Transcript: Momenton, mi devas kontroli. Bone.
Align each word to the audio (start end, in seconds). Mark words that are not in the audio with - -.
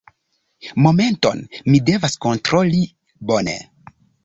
Momenton, 0.85 1.43
mi 1.69 1.83
devas 1.91 2.17
kontroli. 2.27 2.83
Bone. 3.33 3.57